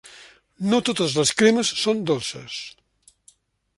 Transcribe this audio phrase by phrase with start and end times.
[0.69, 2.57] No totes les cremes són dolces.